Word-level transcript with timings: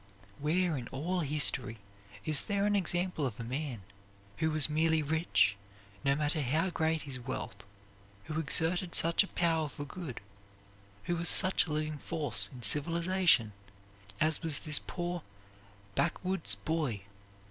Where, 0.39 0.75
in 0.77 0.87
all 0.87 1.19
history, 1.19 1.77
is 2.25 2.41
there 2.41 2.65
an 2.65 2.75
example 2.75 3.23
of 3.23 3.39
a 3.39 3.43
man 3.43 3.83
who 4.37 4.49
was 4.49 4.67
merely 4.67 5.03
rich, 5.03 5.55
no 6.03 6.15
matter 6.15 6.41
how 6.41 6.71
great 6.71 7.03
his 7.03 7.19
wealth, 7.19 7.57
who 8.23 8.39
exerted 8.39 8.95
such 8.95 9.21
a 9.23 9.27
power 9.27 9.69
for 9.69 9.85
good, 9.85 10.19
who 11.03 11.15
was 11.17 11.29
such 11.29 11.67
a 11.67 11.71
living 11.71 11.99
force 11.99 12.49
in 12.51 12.63
civilization, 12.63 13.53
as 14.19 14.41
was 14.41 14.61
this 14.61 14.79
poor 14.79 15.21
backwoods 15.93 16.55
boy? 16.55 17.03